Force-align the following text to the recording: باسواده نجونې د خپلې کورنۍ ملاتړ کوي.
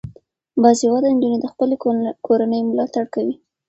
باسواده 0.61 1.07
نجونې 1.13 1.37
د 1.41 1.45
خپلې 1.53 1.75
کورنۍ 2.25 2.61
ملاتړ 2.69 3.03
کوي. 3.13 3.35